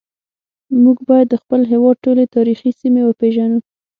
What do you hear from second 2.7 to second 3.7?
سیمې وپیژنو